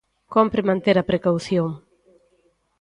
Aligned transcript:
Cómpre 0.33 0.61
manter 0.69 0.95
a 0.99 1.07
precaución. 1.11 1.67